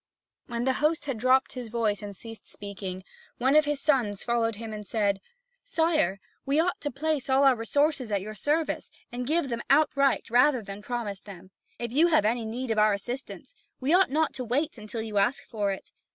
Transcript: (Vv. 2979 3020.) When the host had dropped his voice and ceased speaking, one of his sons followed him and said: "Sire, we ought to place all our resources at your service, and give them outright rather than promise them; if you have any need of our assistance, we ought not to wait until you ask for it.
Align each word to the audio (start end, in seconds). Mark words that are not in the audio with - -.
(Vv. 0.49 0.63
2979 0.65 0.65
3020.) 0.65 0.65
When 0.65 0.65
the 0.65 0.87
host 0.87 1.05
had 1.05 1.19
dropped 1.19 1.53
his 1.53 1.67
voice 1.67 2.01
and 2.01 2.15
ceased 2.15 2.47
speaking, 2.51 3.03
one 3.37 3.55
of 3.55 3.65
his 3.65 3.79
sons 3.79 4.23
followed 4.23 4.55
him 4.55 4.73
and 4.73 4.83
said: 4.87 5.21
"Sire, 5.63 6.19
we 6.43 6.59
ought 6.59 6.81
to 6.81 6.89
place 6.89 7.29
all 7.29 7.43
our 7.43 7.55
resources 7.55 8.09
at 8.11 8.19
your 8.19 8.33
service, 8.33 8.89
and 9.11 9.27
give 9.27 9.49
them 9.49 9.61
outright 9.69 10.31
rather 10.31 10.63
than 10.63 10.81
promise 10.81 11.21
them; 11.21 11.51
if 11.77 11.93
you 11.93 12.07
have 12.07 12.25
any 12.25 12.45
need 12.45 12.71
of 12.71 12.79
our 12.79 12.93
assistance, 12.93 13.53
we 13.79 13.93
ought 13.93 14.09
not 14.09 14.33
to 14.33 14.43
wait 14.43 14.75
until 14.79 15.03
you 15.03 15.19
ask 15.19 15.47
for 15.47 15.71
it. 15.71 15.91